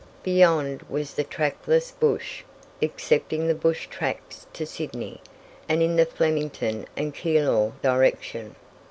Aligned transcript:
Beyond 0.23 0.81
was 0.89 1.13
the 1.13 1.23
trackless 1.23 1.91
bush, 1.91 2.41
excepting 2.81 3.45
the 3.45 3.53
bush 3.53 3.85
tracks 3.85 4.47
to 4.51 4.65
Sydney, 4.65 5.21
and 5.69 5.83
in 5.83 5.95
the 5.95 6.07
Flemington 6.07 6.87
and 6.97 7.13
Keilor 7.13 7.73
direction. 7.83 8.55